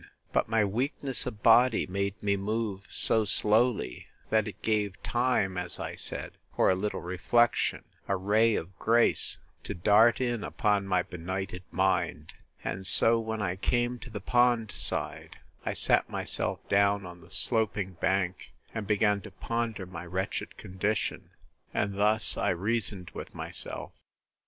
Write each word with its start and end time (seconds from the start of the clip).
But 0.33 0.49
my 0.49 0.65
weakness 0.65 1.27
of 1.27 1.43
body 1.43 1.85
made 1.85 2.23
me 2.23 2.35
move 2.35 2.87
so 2.89 3.23
slowly, 3.23 4.07
that 4.31 4.47
it 4.47 4.63
gave 4.63 4.99
time, 5.03 5.59
as 5.59 5.77
I 5.77 5.93
said, 5.95 6.39
for 6.55 6.71
a 6.71 6.75
little 6.75 7.01
reflection, 7.01 7.83
a 8.07 8.15
ray 8.15 8.55
of 8.55 8.75
grace, 8.79 9.37
to 9.63 9.75
dart 9.75 10.19
in 10.19 10.43
upon 10.43 10.87
my 10.87 11.03
benighted 11.03 11.61
mind; 11.69 12.33
and 12.63 12.87
so, 12.87 13.19
when 13.19 13.43
I 13.43 13.55
came 13.57 13.99
to 13.99 14.09
the 14.09 14.19
pond 14.19 14.71
side, 14.71 15.37
I 15.67 15.73
sat 15.73 16.09
myself 16.09 16.67
down 16.67 17.05
on 17.05 17.21
the 17.21 17.29
sloping 17.29 17.93
bank, 17.93 18.53
and 18.73 18.87
began 18.87 19.21
to 19.21 19.29
ponder 19.29 19.85
my 19.85 20.07
wretched 20.07 20.57
condition; 20.57 21.29
and 21.75 21.93
thus 21.95 22.37
I 22.37 22.49
reasoned 22.49 23.11
with 23.13 23.35
myself. 23.35 23.91